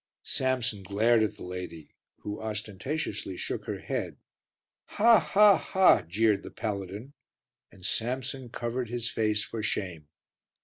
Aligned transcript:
Samson 0.23 0.81
glared 0.81 1.21
at 1.21 1.35
the 1.35 1.43
lady 1.43 1.91
who 2.23 2.41
ostentatiously 2.41 3.37
shook 3.37 3.65
her 3.65 3.77
head. 3.77 4.17
"Ha, 4.97 5.19
ha, 5.19 5.57
ha!" 5.57 6.01
jeered 6.07 6.41
the 6.41 6.49
paladin, 6.49 7.13
and 7.71 7.85
Samson 7.85 8.49
covered 8.49 8.89
his 8.89 9.11
face 9.11 9.43
for 9.43 9.61
shame. 9.61 10.07